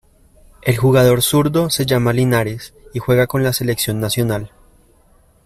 El 0.63 0.77
jugador 0.77 1.21
zurdo 1.21 1.69
se 1.69 1.85
llama 1.85 2.11
Linares 2.11 2.73
y 2.91 2.97
juega 2.97 3.27
con 3.27 3.43
la 3.43 3.53
selección 3.53 3.99
nacional. 3.99 4.51